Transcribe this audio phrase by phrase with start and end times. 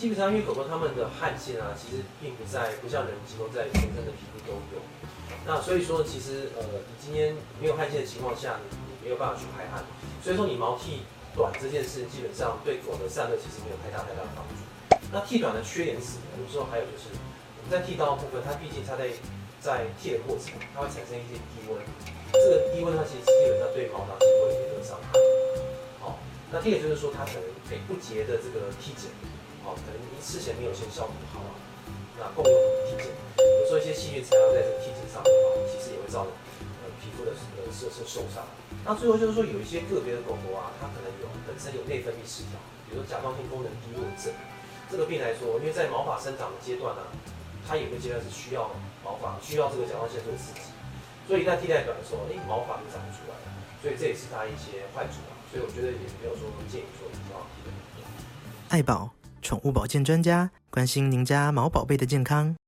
[0.00, 4.80] 基本上因为狗狗它们的汗腺啊，其实并不在，不像人集中在全身的皮肤都有。
[5.44, 9.84] 那所以说，其实呃，你今天没有汗腺的情况下，你你没有办法去排汗。
[10.24, 11.04] 所以说，你毛剃
[11.36, 14.64] 短这件事，基本上对狗的散热其实没有太大太大的帮助。
[15.12, 16.40] 那剃短的缺点是什么？
[16.40, 17.12] 有时候还有就是，
[17.60, 19.12] 我们在剃刀的部分，它毕竟它在
[19.60, 21.76] 在剃的过程，它会产生一些低温。
[22.32, 25.12] 这个低温它其实基本上对毛囊是会有一个伤害。
[26.00, 26.16] 好，
[26.48, 29.12] 那第二个就是说，它可能给不洁的这个剃枕。
[29.64, 31.52] 哦，可能你事前没有先消毒好啊，
[32.18, 32.54] 那共用
[32.88, 36.32] 剃枕，有时候一些细菌残留在这个剃枕上的话，其实也会造成
[36.82, 38.44] 呃皮肤的呃色色受伤。
[38.84, 42.56] 那最后就是说，有一些个别的狗狗啊，它可能有本身有内分泌失调，
[42.88, 44.32] 比如说甲状腺功能低落症，
[44.88, 47.04] 这个病来说，因为在毛发生长的阶段呢、
[47.68, 48.72] 它有个阶段是需要
[49.04, 50.72] 毛发需要这个甲状腺做刺激，
[51.28, 53.46] 所以一旦替代短的时候，哎，毛发就长不出来了，
[53.84, 55.36] 所以这也是它一些坏处啊。
[55.52, 57.70] 所以我觉得也没有说建议说一定要剃的。
[58.70, 59.10] 爱宝。
[59.42, 62.59] 宠物保健专家关心您家毛宝贝的健康。